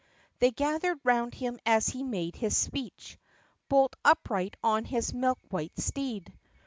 They 0.39 0.49
gathered 0.49 0.99
round 1.03 1.35
him 1.35 1.59
as 1.63 1.89
he 1.89 2.01
made 2.01 2.35
his 2.35 2.57
speech 2.57 3.19
Bolt 3.69 3.95
upright 4.03 4.55
on 4.63 4.83
his 4.85 5.13
milk 5.13 5.37
white 5.49 5.77
steed. 5.77 6.33